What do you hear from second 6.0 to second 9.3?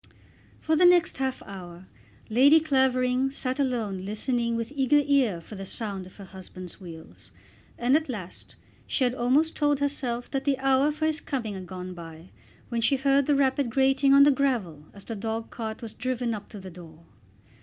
of her husband's wheels, and at last she had